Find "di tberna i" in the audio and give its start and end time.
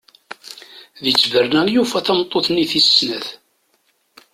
1.03-1.73